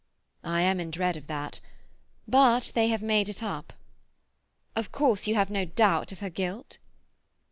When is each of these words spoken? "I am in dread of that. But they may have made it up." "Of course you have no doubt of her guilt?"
"I 0.43 0.61
am 0.63 0.79
in 0.79 0.89
dread 0.89 1.15
of 1.15 1.27
that. 1.27 1.59
But 2.27 2.71
they 2.73 2.85
may 2.85 2.87
have 2.87 3.01
made 3.03 3.29
it 3.29 3.43
up." 3.43 3.71
"Of 4.75 4.91
course 4.91 5.27
you 5.27 5.35
have 5.35 5.51
no 5.51 5.63
doubt 5.63 6.11
of 6.11 6.21
her 6.21 6.29
guilt?" 6.31 6.79